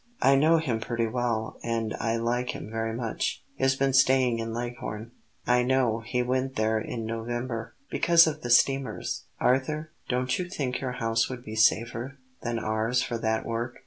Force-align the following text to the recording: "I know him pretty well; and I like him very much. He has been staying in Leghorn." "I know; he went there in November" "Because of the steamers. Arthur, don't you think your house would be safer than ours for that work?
"I 0.23 0.33
know 0.33 0.57
him 0.57 0.79
pretty 0.79 1.05
well; 1.05 1.57
and 1.61 1.93
I 1.99 2.17
like 2.17 2.55
him 2.55 2.71
very 2.71 2.91
much. 2.91 3.43
He 3.53 3.63
has 3.63 3.75
been 3.75 3.93
staying 3.93 4.39
in 4.39 4.51
Leghorn." 4.51 5.11
"I 5.45 5.61
know; 5.61 5.99
he 5.99 6.23
went 6.23 6.55
there 6.55 6.79
in 6.79 7.05
November" 7.05 7.75
"Because 7.91 8.25
of 8.25 8.41
the 8.41 8.49
steamers. 8.49 9.25
Arthur, 9.39 9.91
don't 10.09 10.39
you 10.39 10.49
think 10.49 10.81
your 10.81 10.93
house 10.93 11.29
would 11.29 11.43
be 11.45 11.55
safer 11.55 12.17
than 12.41 12.57
ours 12.57 13.03
for 13.03 13.19
that 13.19 13.45
work? 13.45 13.77